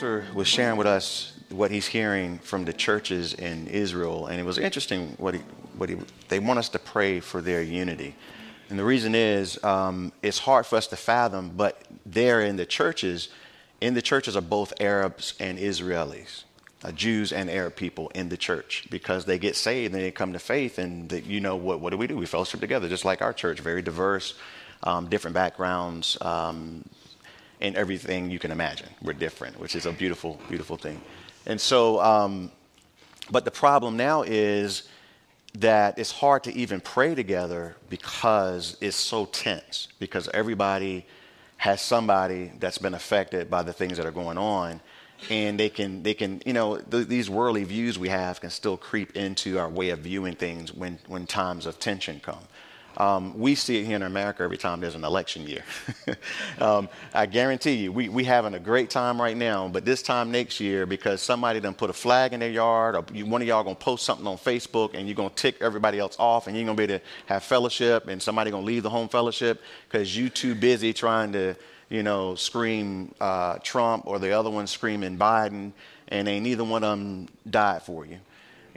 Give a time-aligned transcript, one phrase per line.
[0.00, 4.44] pastor was sharing with us what he's hearing from the churches in Israel, and it
[4.44, 5.40] was interesting what he,
[5.76, 5.96] what he,
[6.28, 8.14] they want us to pray for their unity.
[8.70, 12.64] And the reason is um, it's hard for us to fathom, but there in the
[12.64, 13.28] churches,
[13.82, 16.44] in the churches are both Arabs and Israelis,
[16.82, 20.32] uh, Jews and Arab people in the church because they get saved and they come
[20.32, 21.80] to faith, and the, you know what?
[21.80, 22.16] What do we do?
[22.16, 24.32] We fellowship together, just like our church, very diverse,
[24.82, 26.84] um, different backgrounds, um,
[27.60, 28.88] and everything you can imagine.
[29.02, 31.00] We're different, which is a beautiful, beautiful thing.
[31.46, 32.50] And so, um,
[33.30, 34.88] but the problem now is
[35.54, 41.06] that it's hard to even pray together because it's so tense, because everybody
[41.56, 44.80] has somebody that's been affected by the things that are going on.
[45.28, 48.78] And they can, they can, you know, th- these worldly views we have can still
[48.78, 52.40] creep into our way of viewing things when, when times of tension come.
[52.96, 55.64] Um, we see it here in America every time there's an election year.
[56.60, 60.30] um, I guarantee you, we, we having a great time right now, but this time
[60.30, 63.48] next year, because somebody done put a flag in their yard, or you, one of
[63.48, 66.66] y'all gonna post something on Facebook, and you're gonna tick everybody else off, and you're
[66.66, 70.28] gonna be able to have fellowship, and somebody gonna leave the home fellowship because you
[70.28, 71.54] too busy trying to,
[71.88, 75.72] you know, scream uh, Trump, or the other one screaming Biden,
[76.08, 78.18] and ain't neither one of them died for you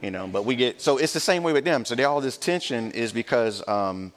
[0.03, 1.85] you know but we get so it's the same way with them.
[1.85, 4.13] So they, all this tension is because um,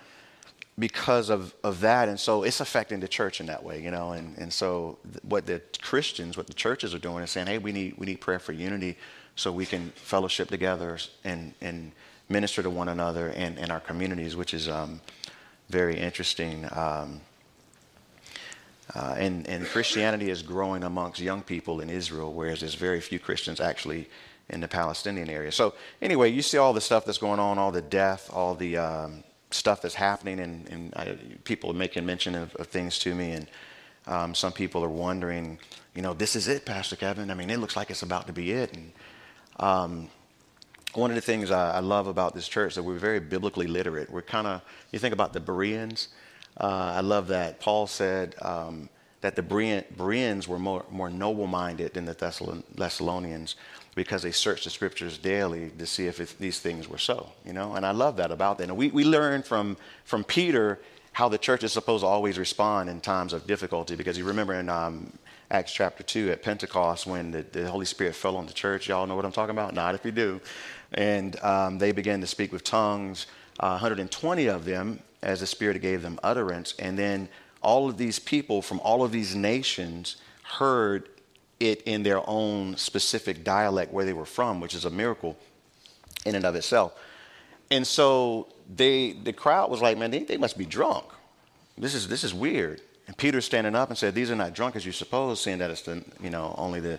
[0.79, 2.09] because of, of that.
[2.09, 5.25] And so it's affecting the church in that way you know and, and so th-
[5.25, 8.21] what the christians what the churches are doing is saying hey we need we need
[8.21, 8.97] prayer for unity
[9.37, 11.93] so we can fellowship together and and
[12.29, 15.01] minister to one another and in our communities which is um,
[15.71, 17.21] very interesting um,
[18.95, 23.19] uh, and, and Christianity is growing amongst young people in Israel, whereas there's very few
[23.19, 24.09] Christians actually
[24.49, 25.51] in the Palestinian area.
[25.51, 28.77] So anyway, you see all the stuff that's going on, all the death, all the
[28.77, 33.15] um, stuff that's happening, and, and I, people are making mention of, of, things to
[33.15, 33.47] me, and
[34.07, 35.59] um, some people are wondering,
[35.95, 37.31] you know, this is it, Pastor Kevin.
[37.31, 38.77] I mean, it looks like it's about to be it.
[38.77, 38.93] And
[39.59, 40.09] um,
[40.95, 43.67] one of the things I, I, love about this church is that we're very biblically
[43.67, 44.11] literate.
[44.11, 44.63] We're kind of,
[44.93, 46.09] you think about the Bereans.
[46.59, 48.89] Uh, I love that Paul said um,
[49.21, 52.15] that the Bereans were more, more noble-minded than the
[52.75, 53.57] Thessalonians
[53.97, 57.75] because they searched the scriptures daily to see if these things were so, you know?
[57.75, 58.69] And I love that about them.
[58.69, 60.79] And we, we learn from, from Peter
[61.13, 64.53] how the church is supposed to always respond in times of difficulty because you remember
[64.53, 65.11] in um,
[65.51, 68.87] Acts chapter 2 at Pentecost when the, the, Holy Spirit fell on the church.
[68.87, 69.73] Y'all know what I'm talking about?
[69.73, 70.43] Not if you do.
[70.93, 73.27] And um, they began to speak with tongues,
[73.61, 76.75] uh, 120 of them, as the Spirit gave them utterance.
[76.79, 77.31] And then
[77.63, 81.09] all of these people from all of these nations heard
[81.59, 85.37] it in their own specific dialect where they were from, which is a miracle
[86.25, 86.99] in and of itself.
[87.71, 91.07] And so they, the crowd was like, man, they, they must be drunk.
[91.79, 92.81] This is, this is weird.
[93.07, 95.71] And Peter standing up and said, these are not drunk as you suppose, seeing that
[95.71, 96.95] it's the, you know, only the,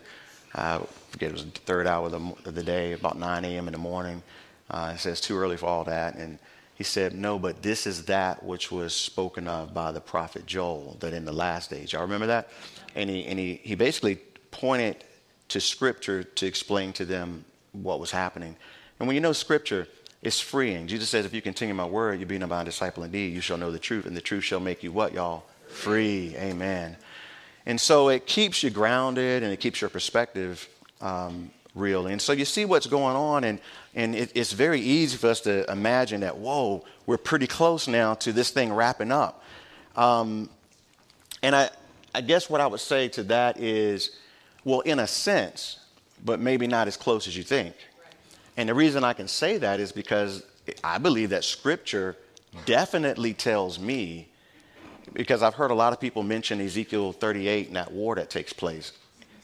[0.56, 3.46] uh, I forget, it was the third hour of the, of the day, about 9
[3.46, 3.68] a.m.
[3.68, 4.24] in the morning.
[4.70, 6.16] Uh, it says too early for all that.
[6.16, 6.40] And
[6.76, 10.98] he said, no, but this is that which was spoken of by the prophet Joel,
[11.00, 11.92] that in the last days.
[11.92, 12.50] Y'all remember that?
[12.96, 14.16] And he, and he, he basically
[14.52, 15.04] pointed
[15.50, 18.56] to Scripture to explain to them what was happening.
[19.00, 19.88] And when you know Scripture,
[20.22, 20.88] it's freeing.
[20.88, 23.34] Jesus says, if you continue my word, you'll be my disciple indeed.
[23.34, 25.44] You shall know the truth, and the truth shall make you what, y'all?
[25.68, 26.36] Free.
[26.38, 26.98] Amen.
[27.66, 30.68] And so it keeps you grounded and it keeps your perspective
[31.02, 32.08] um, real.
[32.08, 33.60] And so you see what's going on, and,
[33.94, 38.16] and it, it's very easy for us to imagine that, whoa, we're pretty close now
[38.16, 39.44] to this thing wrapping up.
[39.96, 40.50] Um,
[41.44, 41.70] and I,
[42.16, 44.12] I guess what I would say to that is,
[44.68, 45.80] well, in a sense,
[46.26, 47.74] but maybe not as close as you think.
[48.58, 50.44] And the reason I can say that is because
[50.84, 52.18] I believe that Scripture
[52.66, 54.28] definitely tells me,
[55.14, 58.52] because I've heard a lot of people mention Ezekiel 38 and that war that takes
[58.52, 58.92] place.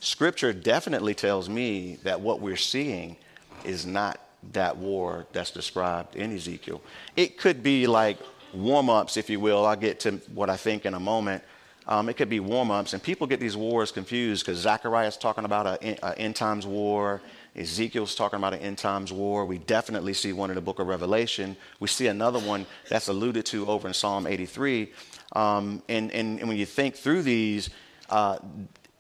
[0.02, 3.16] Scripture definitely tells me that what we're seeing
[3.64, 4.20] is not
[4.52, 6.82] that war that's described in Ezekiel.
[7.16, 8.18] It could be like
[8.54, 9.66] warm ups, if you will.
[9.66, 11.46] I'll get to what I think in a moment.
[11.88, 15.18] Um, it could be warm ups, and people get these wars confused because Zechariah is
[15.18, 17.22] talking about an end times war.
[17.56, 19.46] Ezekiel's talking about an end times war.
[19.46, 21.56] We definitely see one in the book of Revelation.
[21.80, 24.92] We see another one that's alluded to over in Psalm 83.
[25.34, 27.70] Um, and, and, and, when you think through these,
[28.10, 28.38] uh,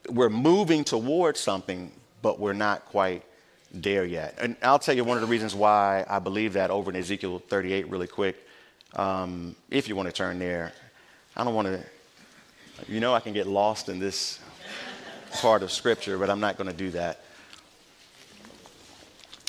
[0.09, 1.91] we're moving towards something,
[2.21, 3.23] but we're not quite
[3.71, 4.37] there yet.
[4.39, 7.39] And I'll tell you one of the reasons why I believe that over in Ezekiel
[7.47, 8.35] 38, really quick.
[8.95, 10.73] Um, if you want to turn there,
[11.35, 11.83] I don't want to
[12.87, 14.39] you know, I can get lost in this
[15.33, 17.21] part of Scripture, but I'm not going to do that.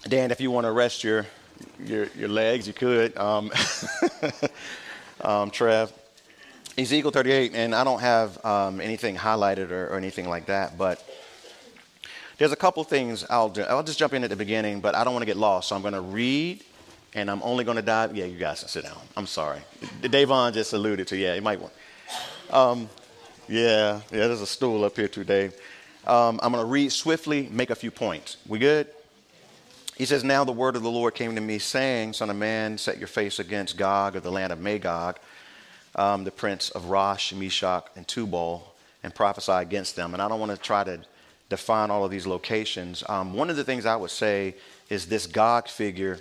[0.08, 1.26] Dan, if you want to rest your,
[1.80, 3.16] your, your legs, you could.
[3.16, 3.50] Um,
[5.20, 5.92] um, Trev.
[6.76, 11.04] Ezekiel 38, and I don't have um, anything highlighted or, or, anything like that, but
[12.36, 13.62] There's a couple things I'll do.
[13.62, 15.68] I'll just jump in at the beginning, but I don't want to get lost.
[15.68, 16.64] So I'm going to read,
[17.14, 18.16] and I'm only going to dive.
[18.16, 18.98] Yeah, you guys can sit down.
[19.16, 19.60] I'm sorry.
[20.02, 21.16] Davon just alluded to.
[21.16, 21.72] Yeah, you might want.
[22.50, 22.88] Um,
[23.48, 24.26] yeah, yeah.
[24.26, 25.54] There's a stool up here too, Dave.
[26.06, 28.36] Um, I'm going to read swiftly, make a few points.
[28.46, 28.88] We good?
[29.96, 32.76] He says, Now the word of the Lord came to me, saying, Son of man,
[32.78, 35.18] set your face against Gog of the land of Magog,
[35.94, 40.12] um, the prince of Rosh, Meshech, and Tubal, and prophesy against them.
[40.12, 41.00] And I don't want to try to
[41.48, 43.04] define all of these locations.
[43.08, 44.56] Um, one of the things I would say
[44.90, 46.18] is this Gog figure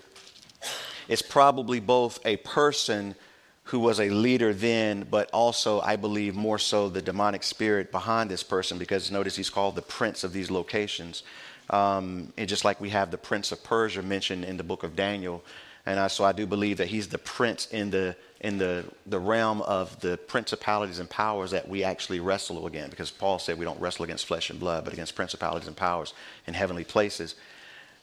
[1.07, 3.15] is probably both a person
[3.65, 8.29] who was a leader then, but also, I believe, more so the demonic spirit behind
[8.29, 11.23] this person, because notice he's called the prince of these locations.
[11.69, 14.95] Um, and just like we have the prince of Persia mentioned in the book of
[14.95, 15.43] Daniel.
[15.85, 19.17] And I, so I do believe that he's the prince in the in the, the
[19.17, 23.63] realm of the principalities and powers that we actually wrestle against, because Paul said we
[23.63, 26.13] don't wrestle against flesh and blood, but against principalities and powers
[26.45, 27.35] in heavenly places.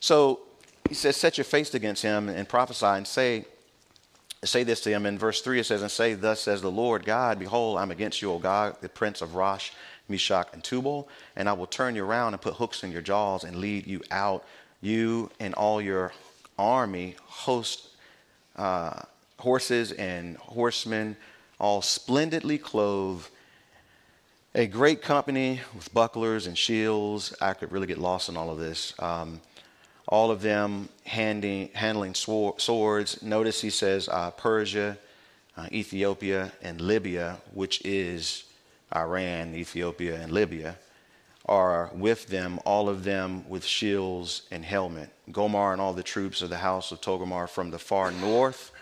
[0.01, 0.41] So
[0.89, 3.45] he says, Set your face against him and prophesy and say,
[4.45, 5.07] say this to him.
[5.07, 8.23] In verse 3, it says, And say, Thus says the Lord God, Behold, I'm against
[8.23, 9.71] you, O Gog, the prince of Rosh,
[10.09, 13.45] Meshech, and Tubal, and I will turn you around and put hooks in your jaws
[13.45, 14.45] and lead you out,
[14.81, 16.13] you and all your
[16.59, 17.89] army, host,
[18.57, 19.03] uh,
[19.39, 21.17] horses and horsemen,
[21.59, 23.29] all splendidly clothed,
[24.55, 27.35] a great company with bucklers and shields.
[27.41, 28.95] I could really get lost in all of this.
[28.99, 29.41] Um,
[30.11, 33.23] all of them handing, handling swords.
[33.23, 34.99] Notice he says uh, Persia,
[35.57, 38.45] uh, Ethiopia, and Libya, which is
[38.95, 40.77] Iran, Ethiopia, and Libya,
[41.47, 45.11] are with them, all of them with shields and helmet.
[45.31, 48.73] Gomer and all the troops of the house of Togarmah from the far north,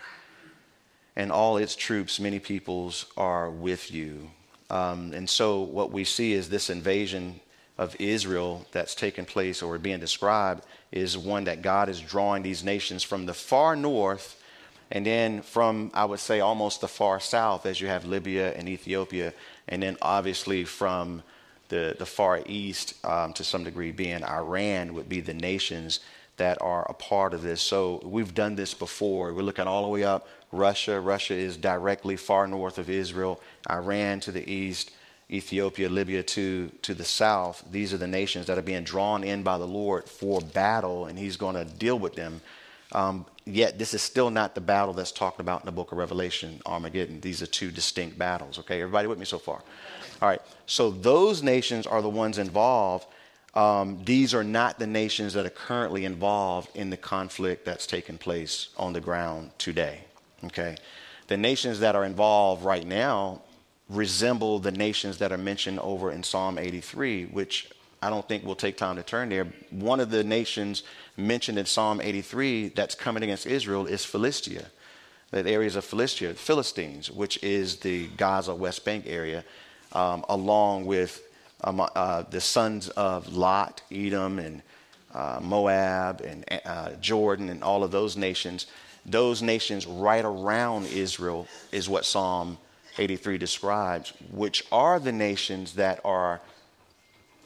[1.15, 4.31] and all its troops, many peoples, are with you.
[4.71, 7.39] Um, and so, what we see is this invasion
[7.79, 12.61] of Israel that's taken place or being described is one that God is drawing these
[12.61, 14.35] nations from the far north
[14.91, 18.67] and then from, I would say, almost the far south, as you have Libya and
[18.67, 19.33] Ethiopia,
[19.67, 21.23] and then obviously from
[21.69, 26.01] the, the far east um, to some degree being Iran would be the nations
[26.35, 27.61] that are a part of this.
[27.61, 29.33] So we've done this before.
[29.33, 30.99] We're looking all the way up Russia.
[30.99, 33.39] Russia is directly far north of Israel,
[33.69, 34.91] Iran to the east,
[35.31, 37.63] Ethiopia, Libya to, to the south.
[37.71, 41.19] These are the nations that are being drawn in by the Lord for battle, and
[41.19, 42.41] He's going to deal with them.
[42.91, 45.99] Um, yet, this is still not the battle that's talked about in the book of
[45.99, 47.21] Revelation, Armageddon.
[47.21, 48.57] These are two distinct battles.
[48.59, 49.61] Okay, everybody with me so far?
[50.21, 53.05] All right, so those nations are the ones involved.
[53.53, 58.17] Um, these are not the nations that are currently involved in the conflict that's taking
[58.17, 60.01] place on the ground today.
[60.45, 60.75] Okay,
[61.27, 63.41] the nations that are involved right now
[63.89, 67.69] resemble the nations that are mentioned over in Psalm 83, which
[68.01, 69.47] I don't think we'll take time to turn there.
[69.71, 70.83] One of the nations
[71.17, 74.67] mentioned in Psalm 83 that's coming against Israel is Philistia,
[75.31, 79.43] the areas of Philistia, Philistines, which is the Gaza West Bank area,
[79.93, 81.21] um, along with
[81.63, 84.61] um, uh, the sons of Lot, Edom, and
[85.13, 88.67] uh, Moab, and uh, Jordan, and all of those nations.
[89.05, 92.57] Those nations right around Israel is what Psalm
[92.99, 96.41] 83 describes, which are the nations that are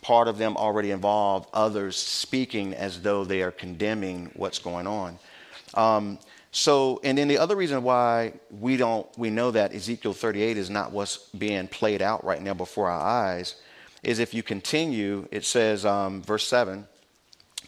[0.01, 5.17] part of them already involved, others speaking as though they are condemning what's going on.
[5.74, 6.19] Um,
[6.51, 10.69] so, and then the other reason why we don't, we know that Ezekiel 38 is
[10.69, 13.55] not what's being played out right now before our eyes,
[14.03, 16.86] is if you continue, it says, um, verse 7,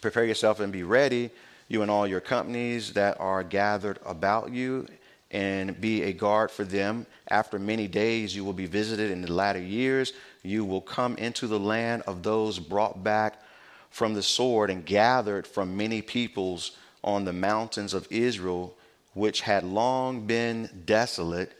[0.00, 1.30] prepare yourself and be ready,
[1.68, 4.86] you and all your companies that are gathered about you,
[5.30, 7.06] and be a guard for them.
[7.28, 10.12] After many days, you will be visited in the latter years.
[10.42, 13.40] You will come into the land of those brought back
[13.90, 18.76] from the sword and gathered from many peoples on the mountains of Israel,
[19.14, 21.52] which had long been desolate.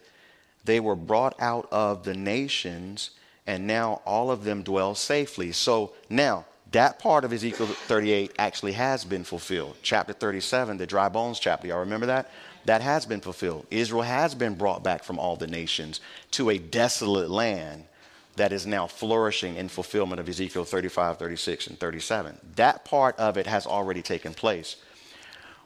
[0.65, 3.11] They were brought out of the nations,
[3.47, 5.53] and now all of them dwell safely.
[5.53, 9.77] So now, that part of Ezekiel 38 actually has been fulfilled.
[9.83, 11.69] Chapter 37, the dry bones chapter.
[11.69, 12.31] Y'all remember that?
[12.67, 13.67] That has been fulfilled.
[13.71, 16.01] Israel has been brought back from all the nations
[16.33, 17.85] to a desolate land
[18.37, 22.39] that is now flourishing in fulfillment of Ezekiel 35, 36, and 37.
[22.57, 24.77] That part of it has already taken place.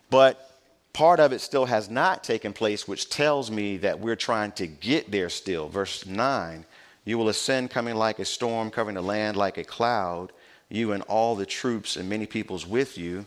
[0.09, 0.50] But
[0.92, 4.66] part of it still has not taken place, which tells me that we're trying to
[4.66, 5.69] get there still.
[5.69, 6.64] Verse 9
[7.04, 10.33] You will ascend coming like a storm, covering the land like a cloud,
[10.69, 13.26] you and all the troops and many peoples with you.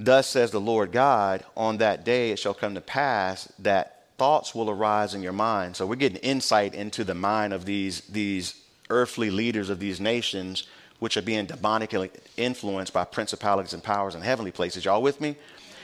[0.00, 4.54] Thus says the Lord God, on that day it shall come to pass that thoughts
[4.54, 5.74] will arise in your mind.
[5.74, 8.54] So we're getting insight into the mind of these, these
[8.90, 10.68] earthly leaders of these nations
[11.00, 14.84] which are being demonically influenced by principalities and powers in heavenly places.
[14.84, 15.36] Y'all with me?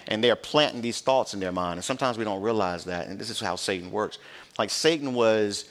[0.07, 1.79] And they're planting these thoughts in their mind.
[1.79, 3.09] And sometimes we don't realize that.
[3.09, 4.19] And this is how Satan works.
[4.59, 5.65] Like Satan was,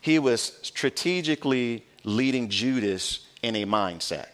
[0.00, 4.26] he was strategically leading Judas in a mindset.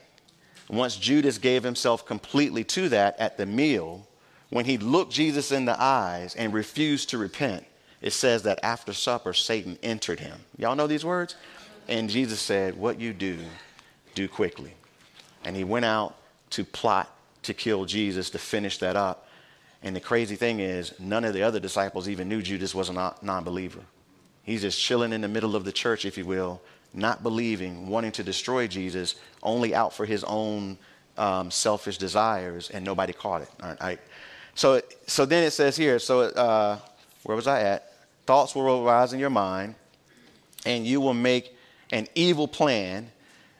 [0.69, 4.07] Once Judas gave himself completely to that at the meal,
[4.51, 7.65] when he looked Jesus in the eyes and refused to repent,
[8.01, 10.39] it says that after supper, Satan entered him.
[10.57, 11.37] Y'all know these words?
[11.89, 13.39] And Jesus said, What you do,
[14.15, 14.75] do quickly.
[15.45, 16.17] And he went out
[16.51, 17.11] to plot
[17.43, 19.29] to kill Jesus to finish that up.
[19.83, 23.15] And the crazy thing is, none of the other disciples even knew Judas was a
[23.23, 23.81] non believer.
[24.43, 26.61] He's just chilling in the middle of the church, if you will,
[26.95, 30.79] not believing, wanting to destroy Jesus, only out for his own
[31.17, 33.51] um, selfish desires, and nobody caught it.
[33.63, 34.01] All right.
[34.55, 36.79] So, so then it says here, so uh,
[37.23, 37.93] where was I at?
[38.27, 39.75] Thoughts will arise in your mind,
[40.67, 41.57] and you will make
[41.93, 43.11] an evil plan.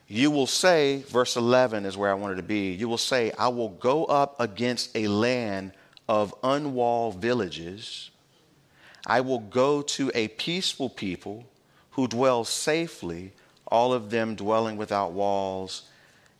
[0.07, 2.71] You will say, verse 11 is where I wanted to be.
[2.73, 5.71] You will say, I will go up against a land
[6.07, 8.09] of unwalled villages.
[9.05, 11.45] I will go to a peaceful people
[11.99, 13.33] who dwell safely,
[13.67, 15.83] all of them dwelling without walls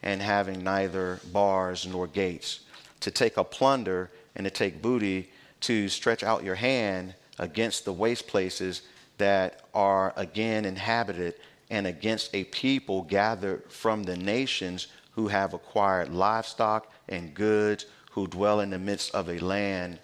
[0.01, 2.61] and having neither bars nor gates,
[3.01, 7.91] to take a plunder and to take booty, to stretch out your hand against the
[7.91, 8.83] waste places
[9.17, 11.33] that are again inhabited,
[11.69, 18.27] and against a people gathered from the nations who have acquired livestock and goods, who
[18.27, 19.99] dwell in the midst of a land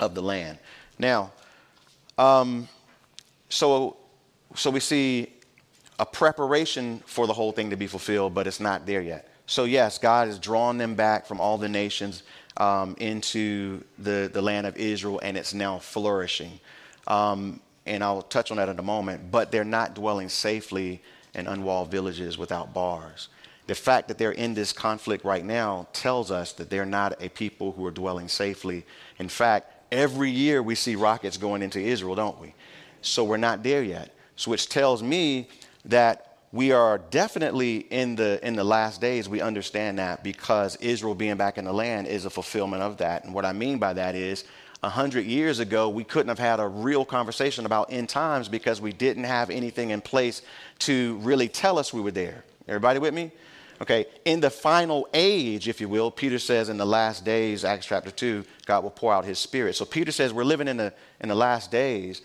[0.00, 0.58] of the land.
[0.98, 1.32] Now,
[2.16, 2.66] um,
[3.50, 3.98] so
[4.54, 5.32] so we see
[5.98, 9.28] a preparation for the whole thing to be fulfilled, but it's not there yet.
[9.46, 12.22] So, yes, God has drawn them back from all the nations
[12.56, 16.58] um, into the, the land of Israel, and it's now flourishing.
[17.06, 21.02] Um, and I'll touch on that in a moment, but they're not dwelling safely
[21.34, 23.28] in unwalled villages without bars.
[23.66, 27.28] The fact that they're in this conflict right now tells us that they're not a
[27.28, 28.86] people who are dwelling safely.
[29.18, 32.54] In fact, every year we see rockets going into Israel, don't we?
[33.00, 34.13] So we're not there yet.
[34.36, 35.48] So which tells me
[35.84, 41.14] that we are definitely in the in the last days we understand that because Israel
[41.14, 43.24] being back in the land is a fulfillment of that.
[43.24, 44.44] And what I mean by that is
[44.84, 48.80] a hundred years ago, we couldn't have had a real conversation about end times because
[48.80, 50.42] we didn't have anything in place
[50.80, 52.44] to really tell us we were there.
[52.68, 53.32] Everybody with me?
[53.80, 57.86] Okay, in the final age, if you will, Peter says in the last days, Acts
[57.86, 59.74] chapter 2, God will pour out his spirit.
[59.74, 62.22] So Peter says we're living in the, in the last days,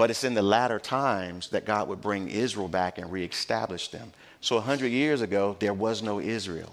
[0.00, 4.14] but it's in the latter times that God would bring Israel back and reestablish them.
[4.40, 6.72] So 100 years ago, there was no Israel.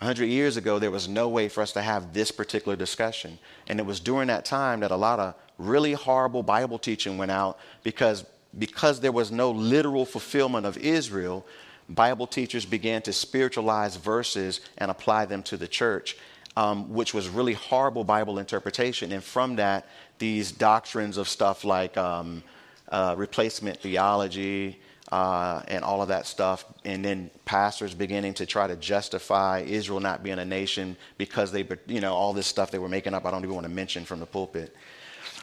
[0.00, 3.38] 100 years ago, there was no way for us to have this particular discussion.
[3.68, 7.30] And it was during that time that a lot of really horrible Bible teaching went
[7.30, 8.24] out because,
[8.58, 11.46] because there was no literal fulfillment of Israel,
[11.88, 16.16] Bible teachers began to spiritualize verses and apply them to the church
[16.56, 19.12] um, which was really horrible Bible interpretation.
[19.12, 19.86] And from that,
[20.18, 22.42] these doctrines of stuff like um,
[22.88, 24.80] uh, replacement theology
[25.12, 30.00] uh, and all of that stuff, and then pastors beginning to try to justify Israel
[30.00, 33.26] not being a nation because they, you know, all this stuff they were making up.
[33.26, 34.74] I don't even want to mention from the pulpit.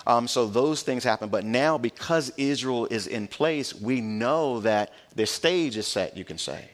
[0.07, 1.29] Um, so those things happen.
[1.29, 6.25] But now, because Israel is in place, we know that the stage is set, you
[6.25, 6.71] can say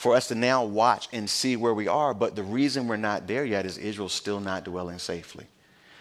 [0.00, 2.14] for us to now watch and see where we are.
[2.14, 5.44] But the reason we're not there yet is Israel's still not dwelling safely.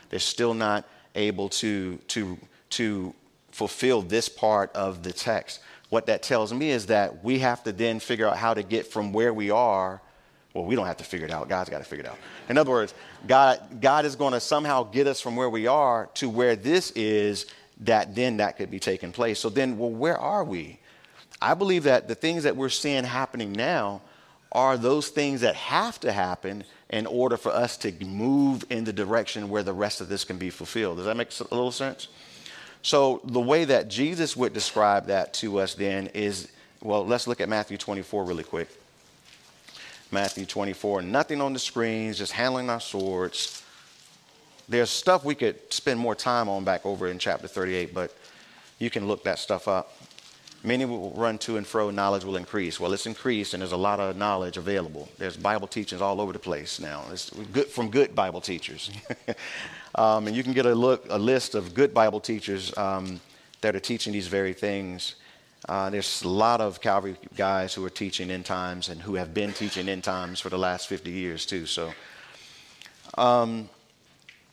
[0.09, 2.37] They're still not able to, to,
[2.69, 3.13] to
[3.51, 5.59] fulfill this part of the text.
[5.89, 8.87] What that tells me is that we have to then figure out how to get
[8.87, 10.01] from where we are.
[10.53, 11.49] Well, we don't have to figure it out.
[11.49, 12.19] God's got to figure it out.
[12.47, 12.93] In other words,
[13.27, 16.91] God, God is going to somehow get us from where we are to where this
[16.91, 17.47] is,
[17.81, 19.41] that then that could be taking place.
[19.41, 20.79] So then, well, where are we?
[21.41, 24.01] I believe that the things that we're seeing happening now
[24.51, 28.93] are those things that have to happen in order for us to move in the
[28.93, 30.97] direction where the rest of this can be fulfilled.
[30.97, 32.07] Does that make a little sense?
[32.81, 36.49] So, the way that Jesus would describe that to us then is
[36.81, 38.69] well, let's look at Matthew 24 really quick.
[40.11, 43.63] Matthew 24, nothing on the screens, just handling our swords.
[44.69, 48.15] There's stuff we could spend more time on back over in chapter 38, but
[48.79, 49.93] you can look that stuff up.
[50.63, 52.81] Many will run to and fro, knowledge will increase.
[52.81, 55.07] Well, it's increased, and there's a lot of knowledge available.
[55.17, 57.05] There's Bible teachings all over the place now.
[57.11, 58.91] It's good from good Bible teachers,
[59.95, 63.21] um, and you can get a look, a list of good Bible teachers um,
[63.61, 65.15] that are teaching these very things.
[65.69, 69.33] Uh, there's a lot of Calvary guys who are teaching end times and who have
[69.33, 71.65] been teaching end times for the last 50 years too.
[71.65, 71.93] So,
[73.17, 73.69] um,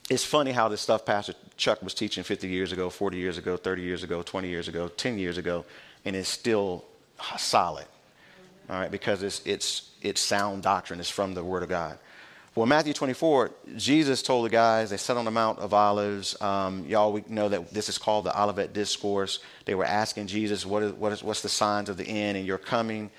[0.09, 3.57] it's funny how this stuff Pastor Chuck was teaching 50 years ago, 40 years ago,
[3.57, 5.65] 30 years ago, 20 years ago, 10 years ago
[6.07, 6.85] and is still
[7.37, 7.85] solid.
[8.71, 11.99] all right, because it's, it's, it's sound doctrine, it's from the Word of God.
[12.55, 16.41] Well, Matthew 24, Jesus told the guys, they sat on the Mount of Olives.
[16.41, 19.41] Um, y'all we know that this is called the Olivet Discourse.
[19.67, 22.47] They were asking Jesus, what is, what is, what's the signs of the end and
[22.47, 23.11] your coming?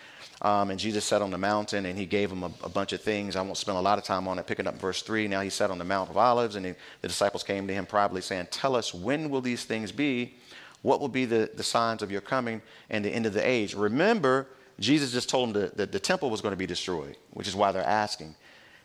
[0.42, 3.02] Um, and Jesus sat on the mountain and he gave them a, a, bunch of
[3.02, 3.36] things.
[3.36, 4.48] I won't spend a lot of time on it.
[4.48, 7.08] Picking up verse 3, now he sat on the Mount of Olives and he, the
[7.08, 10.36] disciples came to him privately saying, Tell us, when will these things be?
[10.82, 13.74] What will be the, the signs of your coming and the end of the age?
[13.74, 14.48] Remember,
[14.80, 17.72] Jesus just told them that the temple was going to be destroyed, which is why
[17.72, 18.36] they're asking.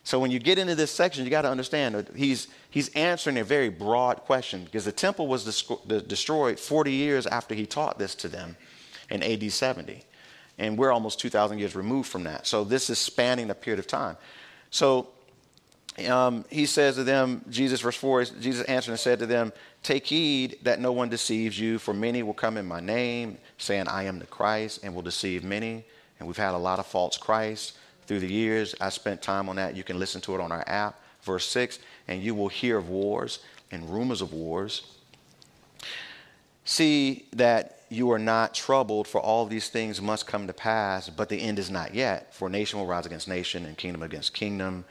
[0.05, 3.39] So when you get into this section, you got to understand that he's, he's answering
[3.39, 5.45] a very broad question because the temple was
[6.09, 8.57] destroyed 40 years after he taught this to them
[9.11, 10.03] in AD 70.
[10.59, 12.47] And we're almost 2,000 years removed from that.
[12.47, 14.17] So this is spanning a period of time.
[14.71, 15.09] So
[16.09, 20.07] um, he says to them, Jesus, verse 4, Jesus answered and said to them, Take
[20.07, 24.05] heed that no one deceives you, for many will come in my name, saying, I
[24.05, 25.85] am the Christ, and will deceive many.
[26.19, 27.75] And we've had a lot of false Christs
[28.07, 28.75] through the years.
[28.81, 29.77] I spent time on that.
[29.77, 30.99] You can listen to it on our app.
[31.23, 34.97] Verse 6 And you will hear of wars and rumors of wars.
[36.65, 41.29] See that you are not troubled, for all these things must come to pass, but
[41.29, 42.33] the end is not yet.
[42.33, 44.85] For nation will rise against nation, and kingdom against kingdom,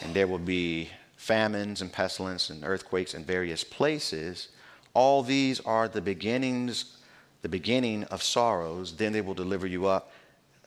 [0.00, 4.48] and there will be famines and pestilence and earthquakes in various places.
[4.94, 6.96] All these are the beginnings,
[7.42, 8.94] the beginning of sorrows.
[8.94, 10.12] Then they will deliver you up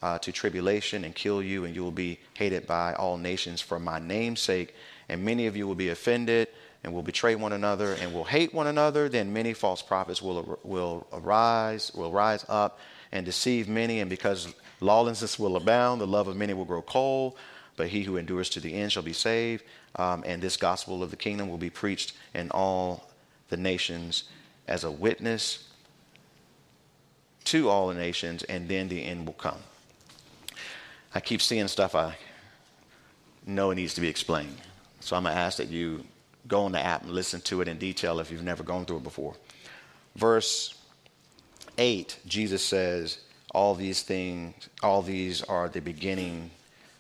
[0.02, 3.80] uh, to tribulation and kill you, and you will be hated by all nations for
[3.80, 4.76] my name's sake.
[5.08, 6.48] And many of you will be offended
[6.84, 9.10] and will betray one another and will hate one another.
[9.10, 12.80] Then many false prophets will, will arise, will rise up
[13.12, 14.00] and deceive many.
[14.00, 17.36] And because lawlessness will abound, the love of many will grow cold.
[17.80, 19.64] But he who endures to the end shall be saved.
[19.96, 23.10] Um, and this gospel of the kingdom will be preached in all
[23.48, 24.26] the nations
[24.68, 25.64] as a witness
[27.46, 29.60] to all the nations, and then the end will come.
[31.16, 32.18] I keep seeing stuff I
[33.48, 34.58] know needs to be explained.
[35.00, 36.04] So I'm going to ask that you
[36.50, 38.98] go on the app and listen to it in detail if you've never gone through
[38.98, 39.36] it before.
[40.18, 40.78] Verse
[41.78, 43.20] 8, Jesus says,
[43.52, 46.52] All these things, all these are the beginning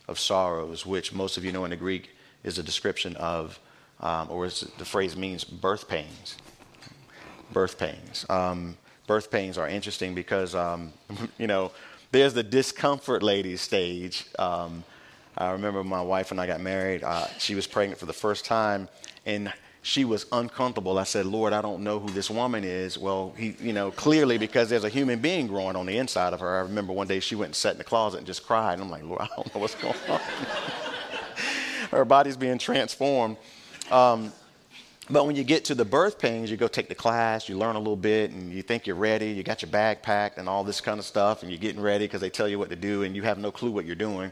[0.09, 2.09] of sorrows, which most of you know in the Greek
[2.43, 3.59] is a description of,
[3.99, 6.35] um, or the phrase means birth pains.
[7.51, 8.25] Birth pains.
[8.29, 10.93] Um, birth pains are interesting because, um,
[11.37, 11.71] you know,
[12.11, 14.25] there's the discomfort ladies stage.
[14.37, 14.83] Um,
[15.37, 18.45] I remember my wife when I got married, uh, she was pregnant for the first
[18.45, 18.89] time,
[19.25, 19.53] and
[19.89, 20.99] she was uncomfortable.
[20.99, 22.95] I said, Lord, I don't know who this woman is.
[22.95, 26.39] Well, he, you know, clearly because there's a human being growing on the inside of
[26.41, 26.57] her.
[26.57, 28.73] I remember one day she went and sat in the closet and just cried.
[28.73, 30.21] And I'm like, Lord, I don't know what's going on.
[31.89, 33.37] her body's being transformed.
[33.89, 34.31] Um,
[35.09, 37.75] but when you get to the birth pains, you go take the class, you learn
[37.75, 39.31] a little bit, and you think you're ready.
[39.31, 42.05] You got your bag packed and all this kind of stuff, and you're getting ready
[42.05, 44.31] because they tell you what to do, and you have no clue what you're doing.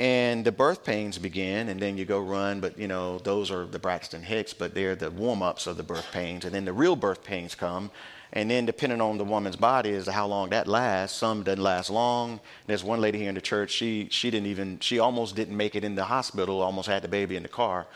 [0.00, 3.66] And the birth pains begin, and then you go run, but you know, those are
[3.66, 6.46] the Braxton Hicks, but they're the warm ups of the birth pains.
[6.46, 7.90] And then the real birth pains come,
[8.32, 11.90] and then depending on the woman's body is how long that lasts, some doesn't last
[11.90, 12.40] long.
[12.66, 15.74] There's one lady here in the church, she, she didn't even, she almost didn't make
[15.74, 17.86] it in the hospital, almost had the baby in the car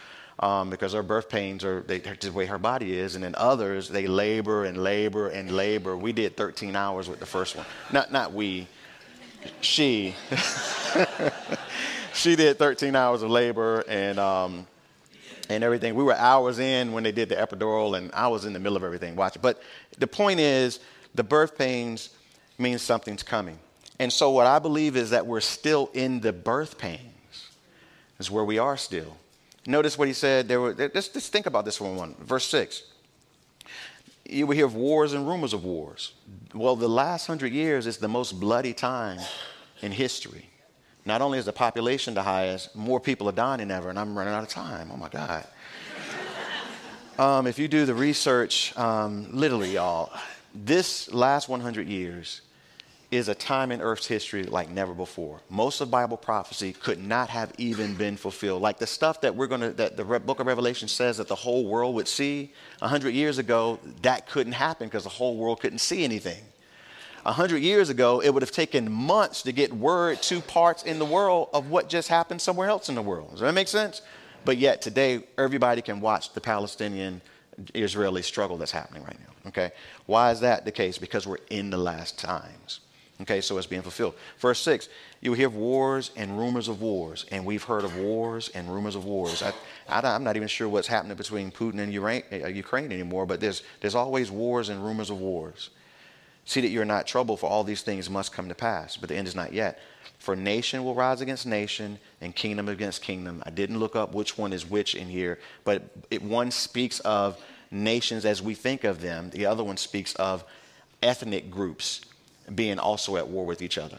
[0.40, 3.88] um, because her birth pains are they, the way her body is, and then others
[3.88, 5.96] they labor and labor and labor.
[5.96, 7.64] We did 13 hours with the first one.
[7.94, 8.68] Not not we,
[9.62, 10.14] she.
[12.14, 14.66] she did 13 hours of labor and um,
[15.48, 15.94] and everything.
[15.94, 18.76] We were hours in when they did the epidural, and I was in the middle
[18.76, 19.42] of everything watching.
[19.42, 19.62] But
[19.98, 20.80] the point is,
[21.14, 22.10] the birth pains
[22.58, 23.58] means something's coming.
[23.98, 27.50] And so, what I believe is that we're still in the birth pains,
[28.18, 29.16] is where we are still.
[29.66, 30.48] Notice what he said.
[30.48, 32.14] There were, let's just think about this for one.
[32.20, 32.82] Verse 6.
[34.26, 36.14] You will hear of wars and rumors of wars.
[36.54, 39.20] Well, the last hundred years is the most bloody time
[39.82, 40.48] in history.
[41.06, 44.16] Not only is the population the highest, more people are dying than ever, and I'm
[44.16, 44.90] running out of time.
[44.92, 45.46] Oh my God.
[47.18, 50.10] um, if you do the research, um, literally, y'all,
[50.54, 52.40] this last 100 years
[53.10, 55.40] is a time in Earth's history like never before.
[55.50, 58.62] Most of Bible prophecy could not have even been fulfilled.
[58.62, 61.66] Like the stuff that we're to, that the book of Revelation says that the whole
[61.66, 66.02] world would see, 100 years ago, that couldn't happen because the whole world couldn't see
[66.02, 66.42] anything.
[67.24, 71.04] 100 years ago, it would have taken months to get word to parts in the
[71.04, 73.30] world of what just happened somewhere else in the world.
[73.30, 74.02] Does that make sense?
[74.44, 77.22] But yet today, everybody can watch the Palestinian
[77.74, 79.48] Israeli struggle that's happening right now.
[79.48, 79.72] Okay?
[80.06, 80.98] Why is that the case?
[80.98, 82.80] Because we're in the last times.
[83.20, 84.14] Okay, so it's being fulfilled.
[84.38, 84.88] Verse 6
[85.20, 87.24] you will hear wars and rumors of wars.
[87.30, 89.42] And we've heard of wars and rumors of wars.
[89.42, 89.52] I,
[89.88, 93.62] I, am not even sure what's happening between Putin and uh, Ukraine anymore, but there's,
[93.80, 95.70] there's always wars and rumors of wars.
[96.44, 99.16] See that you're not troubled, for all these things must come to pass, but the
[99.16, 99.80] end is not yet.
[100.18, 103.42] For nation will rise against nation and kingdom against kingdom.
[103.46, 107.38] I didn't look up which one is which in here, but it, one speaks of
[107.70, 110.44] nations as we think of them, the other one speaks of
[111.02, 112.02] ethnic groups
[112.54, 113.98] being also at war with each other.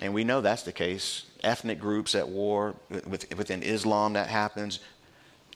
[0.00, 1.24] And we know that's the case.
[1.42, 4.80] Ethnic groups at war with, within Islam, that happens.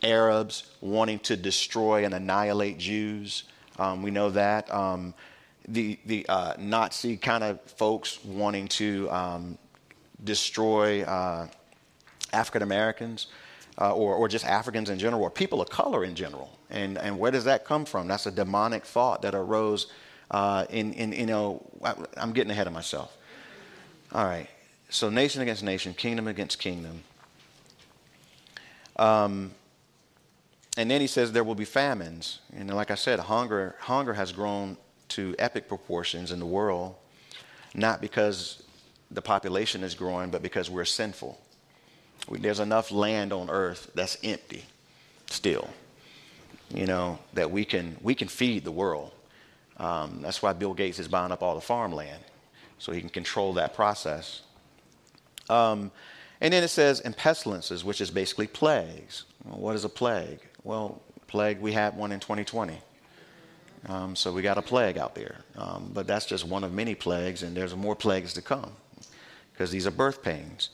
[0.03, 3.44] Arabs wanting to destroy and annihilate Jews.
[3.79, 4.72] Um, we know that.
[4.72, 5.14] Um,
[5.68, 9.59] the the uh, Nazi kind of folks wanting to um,
[10.25, 11.46] destroy uh,
[12.33, 13.27] African Americans
[13.79, 16.51] uh, or, or just Africans in general or people of color in general.
[16.70, 18.09] And, and where does that come from?
[18.09, 19.87] That's a demonic thought that arose
[20.31, 21.62] uh, in, in, you know,
[22.16, 23.16] I'm getting ahead of myself.
[24.12, 24.48] All right.
[24.88, 27.03] So nation against nation, kingdom against kingdom.
[28.96, 29.53] Um,
[30.77, 32.40] and then he says there will be famines.
[32.55, 34.77] And like I said, hunger, hunger has grown
[35.14, 36.94] to epic proportions in the world,
[37.75, 38.62] not because
[39.11, 41.40] the population is growing, but because we're sinful.
[42.29, 44.64] We, there's enough land on earth that's empty
[45.27, 45.68] still,
[46.75, 49.12] you know, that we can, we can feed the world.
[49.79, 52.22] Um, that's why Bill Gates is buying up all the farmland,
[52.79, 54.42] so he can control that process.
[55.48, 55.90] Um,
[56.40, 59.25] and then it says, and pestilences, which is basically plagues.
[59.44, 60.40] Well, what is a plague?
[60.64, 62.79] Well, plague, we had one in 2020.
[63.88, 65.38] Um, so we got a plague out there.
[65.57, 68.73] Um, but that's just one of many plagues, and there's more plagues to come
[69.53, 70.71] because these are birth pains.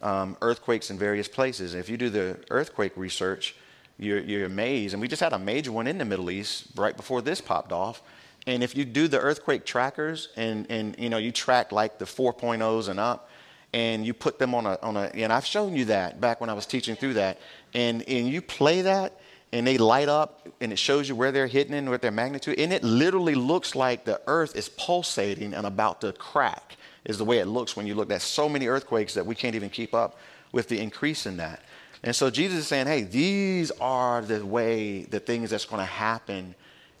[0.00, 1.74] Um, earthquakes in various places.
[1.74, 3.56] If you do the earthquake research,
[3.98, 4.94] you're, you're amazed.
[4.94, 7.72] And we just had a major one in the Middle East right before this popped
[7.72, 8.02] off.
[8.46, 12.04] And if you do the earthquake trackers and, and you know you track like the
[12.04, 13.28] 4.0s and up,
[13.74, 16.48] and you put them on a on a and I've shown you that back when
[16.48, 17.38] I was teaching through that,
[17.74, 19.20] and and you play that
[19.52, 22.58] and they light up and it shows you where they're hitting and what their magnitude
[22.58, 27.24] and it literally looks like the earth is pulsating and about to crack is the
[27.24, 28.10] way it looks when you look.
[28.10, 30.18] At so many earthquakes that we can't even keep up
[30.52, 31.62] with the increase in that.
[32.02, 35.86] And so jesus is saying hey these are the way the things that's going to
[35.86, 36.54] happen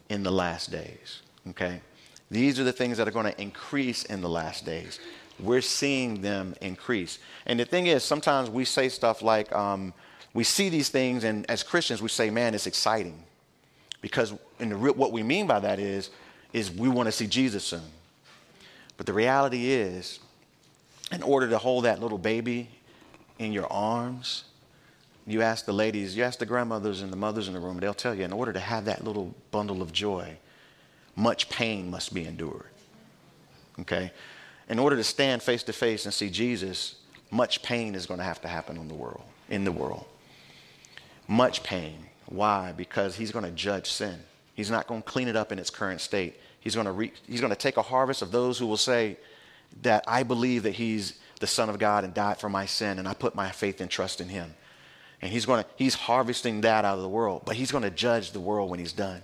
[0.08, 1.80] in the last days okay?
[2.30, 5.00] These are the things that are going to increase in the last days.
[5.40, 7.18] We're seeing them increase.
[7.46, 9.94] And the thing is sometimes we say stuff like um,
[10.34, 13.22] we see these things, and as Christians, we say, man, it's exciting.
[14.00, 16.10] Because in the real, what we mean by that is,
[16.52, 17.82] is we want to see Jesus soon.
[18.96, 20.20] But the reality is,
[21.12, 22.68] in order to hold that little baby
[23.38, 24.44] in your arms,
[25.26, 27.94] you ask the ladies, you ask the grandmothers and the mothers in the room, they'll
[27.94, 30.36] tell you, in order to have that little bundle of joy,
[31.16, 32.70] much pain must be endured.
[33.80, 34.12] Okay?
[34.68, 36.96] In order to stand face to face and see Jesus,
[37.30, 40.06] much pain is going to have to happen the world, in the world
[41.28, 42.06] much pain.
[42.26, 42.72] Why?
[42.72, 44.18] Because he's going to judge sin.
[44.54, 46.40] He's not going to clean it up in its current state.
[46.58, 49.16] He's going to, re- he's going to take a harvest of those who will say
[49.82, 53.06] that I believe that he's the Son of God and died for my sin, and
[53.06, 54.54] I put my faith and trust in him.
[55.22, 57.90] And he's going to, he's harvesting that out of the world, but he's going to
[57.90, 59.22] judge the world when he's done.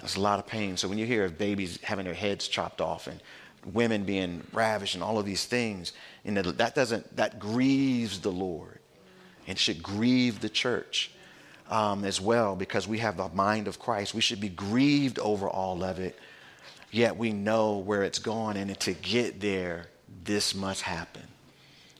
[0.00, 0.76] There's a lot of pain.
[0.76, 3.20] So when you hear of babies having their heads chopped off and
[3.72, 5.92] women being ravished and all of these things,
[6.24, 8.78] and that doesn't, that grieves the Lord
[9.46, 11.10] and should grieve the church
[11.68, 14.14] um, as well because we have the mind of Christ.
[14.14, 16.18] We should be grieved over all of it,
[16.90, 18.56] yet we know where it's going.
[18.56, 19.86] And to get there,
[20.24, 21.22] this must happen.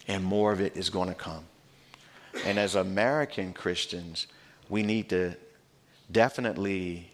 [0.06, 1.44] And more of it is going to come.
[2.44, 4.26] And as American Christians,
[4.68, 5.36] we need to
[6.10, 7.10] definitely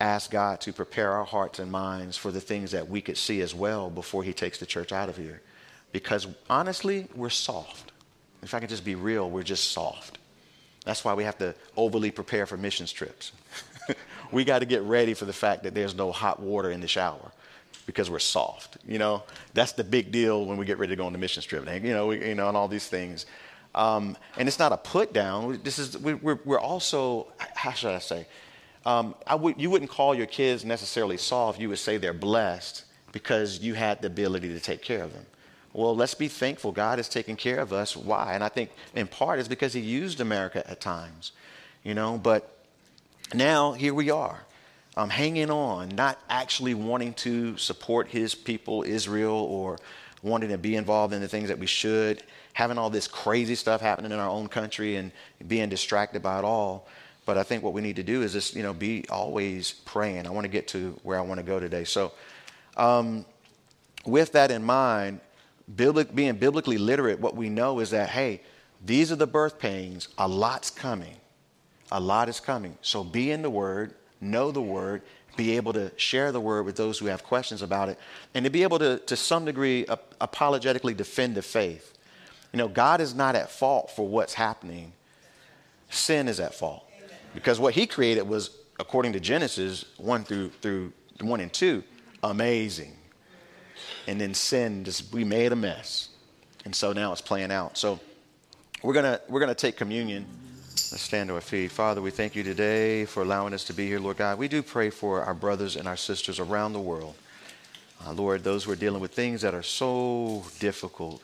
[0.00, 3.40] ask God to prepare our hearts and minds for the things that we could see
[3.40, 5.40] as well before He takes the church out of here.
[5.92, 7.92] Because honestly, we're soft.
[8.42, 10.18] If I can just be real, we're just soft.
[10.86, 13.32] That's why we have to overly prepare for missions trips.
[14.32, 16.86] we got to get ready for the fact that there's no hot water in the
[16.86, 17.32] shower
[17.86, 18.78] because we're soft.
[18.86, 21.42] You know, that's the big deal when we get ready to go on the mission
[21.42, 21.68] trip.
[21.82, 23.26] You know, we, you know, and all these things.
[23.74, 25.60] Um, and it's not a put down.
[25.64, 28.26] This is we, we're, we're also how should I say?
[28.84, 31.58] Um, I would, you wouldn't call your kids necessarily soft.
[31.58, 35.26] You would say they're blessed because you had the ability to take care of them.
[35.76, 37.94] Well, let's be thankful God is taking care of us.
[37.94, 38.32] Why?
[38.32, 41.32] And I think in part is because He used America at times,
[41.84, 42.16] you know.
[42.16, 42.50] But
[43.34, 44.40] now here we are,
[44.96, 49.78] um, hanging on, not actually wanting to support His people, Israel, or
[50.22, 52.22] wanting to be involved in the things that we should,
[52.54, 55.12] having all this crazy stuff happening in our own country and
[55.46, 56.88] being distracted by it all.
[57.26, 60.26] But I think what we need to do is just, you know, be always praying.
[60.26, 61.84] I want to get to where I want to go today.
[61.84, 62.12] So,
[62.78, 63.26] um,
[64.06, 65.20] with that in mind,
[65.74, 68.42] being biblically literate, what we know is that, hey,
[68.84, 71.16] these are the birth pains, a lot's coming.
[71.92, 72.76] A lot is coming.
[72.82, 75.02] So be in the Word, know the word,
[75.36, 77.98] be able to share the word with those who have questions about it,
[78.34, 81.92] and to be able to, to some degree, ap- apologetically defend the faith.
[82.52, 84.92] You know, God is not at fault for what's happening,
[85.90, 86.84] sin is at fault.
[87.34, 88.50] Because what he created was,
[88.80, 91.82] according to Genesis 1 through, through 1 and 2,
[92.22, 92.95] amazing.
[94.06, 96.10] And then sin just, we made a mess.
[96.64, 97.76] And so now it's playing out.
[97.78, 98.00] So
[98.82, 100.26] we're to we're to take communion.
[100.92, 101.72] Let's stand to our feet.
[101.72, 104.38] Father, we thank you today for allowing us to be here, Lord God.
[104.38, 107.14] We do pray for our brothers and our sisters around the world.
[108.04, 111.22] Uh, Lord, those who are dealing with things that are so difficult.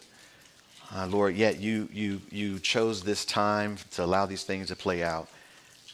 [0.95, 5.03] Uh, Lord, yet you, you, you chose this time to allow these things to play
[5.03, 5.29] out.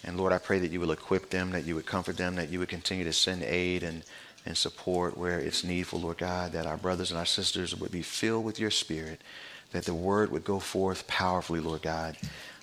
[0.04, 2.48] And Lord, I pray that you will equip them, that you would comfort them, that
[2.48, 4.02] you would continue to send aid and,
[4.48, 8.00] and support where it's needful, Lord God, that our brothers and our sisters would be
[8.00, 9.20] filled with your spirit,
[9.72, 12.16] that the word would go forth powerfully, Lord God.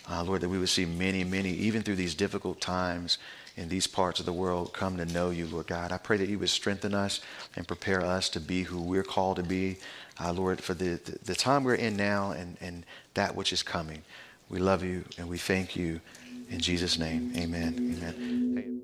[0.09, 3.19] Uh, Lord, that we would see many, many, even through these difficult times
[3.55, 5.91] in these parts of the world, come to know you, Lord God.
[5.91, 7.21] I pray that you would strengthen us
[7.55, 9.77] and prepare us to be who we're called to be,
[10.19, 13.61] uh, Lord, for the, the, the time we're in now and, and that which is
[13.61, 14.01] coming.
[14.49, 16.01] We love you and we thank you.
[16.49, 17.97] In Jesus' name, amen.
[17.97, 18.74] Amen.